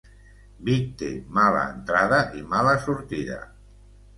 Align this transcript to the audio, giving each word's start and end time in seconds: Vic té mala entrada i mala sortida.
Vic 0.69 0.87
té 1.01 1.09
mala 1.39 1.61
entrada 1.75 2.23
i 2.41 2.45
mala 2.55 2.75
sortida. 2.87 3.37